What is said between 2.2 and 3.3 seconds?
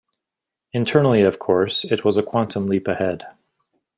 quantum leap ahead.